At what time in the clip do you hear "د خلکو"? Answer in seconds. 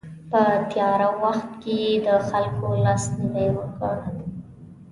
2.05-2.67